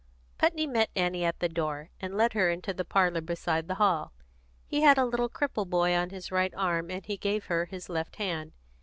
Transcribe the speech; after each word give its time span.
Putney 0.39 0.65
met 0.65 0.89
Annie 0.95 1.23
at 1.23 1.39
the 1.41 1.47
door, 1.47 1.91
and 1.99 2.17
led 2.17 2.33
her 2.33 2.49
into 2.49 2.73
the 2.73 2.83
parlour 2.83 3.21
beside 3.21 3.67
the 3.67 3.75
hall. 3.75 4.13
He 4.65 4.81
had 4.81 4.97
a 4.97 5.05
little 5.05 5.29
crippled 5.29 5.69
boy 5.69 5.93
on 5.95 6.09
his 6.09 6.31
right 6.31 6.55
arm, 6.57 6.89
and 6.89 7.05
he 7.05 7.17
gave 7.17 7.45
her 7.45 7.65
his 7.65 7.87
left 7.87 8.15
hand. 8.15 8.53